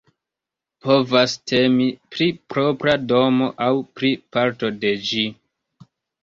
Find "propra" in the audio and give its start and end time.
2.53-2.95